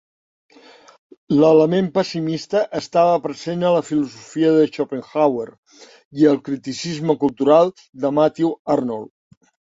[1.39, 5.45] L'element pessimista estava present a la filosofia de Schopenhauer
[6.21, 7.69] i al criticisme cultural
[8.07, 9.13] de Matthew Arnold.